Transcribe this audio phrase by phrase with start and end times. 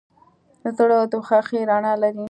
[0.77, 2.19] زړه د خوښۍ رڼا لري.